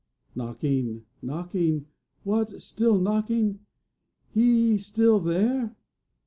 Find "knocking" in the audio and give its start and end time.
0.33-1.05, 1.21-1.85, 2.99-3.59